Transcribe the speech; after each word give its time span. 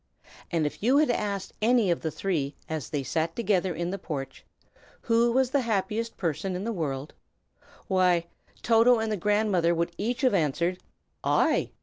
And 0.49 0.65
if 0.65 0.81
you 0.81 0.97
had 0.97 1.11
asked 1.11 1.53
any 1.61 1.91
of 1.91 2.01
the 2.01 2.09
three, 2.09 2.55
as 2.67 2.89
they 2.89 3.03
sat 3.03 3.35
together 3.35 3.75
in 3.75 3.91
the 3.91 3.99
porch, 3.99 4.43
who 5.01 5.31
was 5.31 5.51
the 5.51 5.61
happiest 5.61 6.17
person 6.17 6.55
in 6.55 6.63
the 6.63 6.73
world, 6.73 7.13
why, 7.85 8.25
Toto 8.63 8.97
and 8.97 9.11
the 9.11 9.15
Grandmother 9.15 9.75
would 9.75 9.91
each 9.99 10.21
have 10.21 10.33
answered, 10.33 10.79
"I!" 11.23 11.69